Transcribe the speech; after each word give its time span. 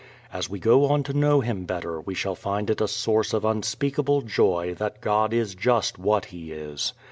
As 0.33 0.49
we 0.49 0.57
go 0.57 0.85
on 0.85 1.03
to 1.03 1.13
know 1.13 1.41
Him 1.41 1.65
better 1.65 2.01
we 2.01 2.15
shall 2.15 2.33
find 2.33 2.71
it 2.71 2.81
a 2.81 2.87
source 2.87 3.33
of 3.33 3.45
unspeakable 3.45 4.23
joy 4.23 4.73
that 4.79 4.99
God 4.99 5.31
is 5.31 5.53
just 5.53 5.99
what 5.99 6.25
He 6.33 6.51
is. 6.51 6.93